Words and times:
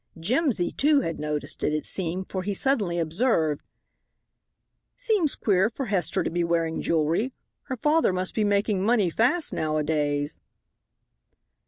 Jimsy, 0.19 0.71
too, 0.71 1.01
had 1.01 1.19
noticed 1.19 1.63
it, 1.63 1.73
it 1.75 1.85
seemed, 1.85 2.27
for 2.27 2.41
he 2.41 2.55
suddenly 2.55 2.97
observed: 2.97 3.61
"Seems 4.97 5.35
queer 5.35 5.69
for 5.69 5.85
Hester 5.85 6.23
to 6.23 6.29
be 6.31 6.43
wearing 6.43 6.81
jewelry. 6.81 7.33
Her 7.65 7.75
father 7.75 8.11
must 8.11 8.33
be 8.33 8.43
making 8.43 8.83
money 8.83 9.11
fast 9.11 9.53
nowadays." 9.53 10.39